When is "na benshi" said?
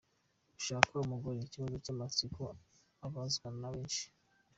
3.59-4.05